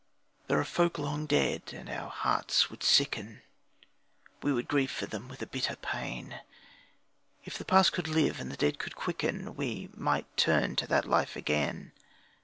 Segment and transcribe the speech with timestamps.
[0.47, 3.43] There are folk long dead, and our hearts would sicken
[4.41, 6.41] We would grieve for them with a bitter pain,
[7.45, 10.87] If the past could live and the dead could quicken, We then might turn to
[10.87, 11.91] that life again.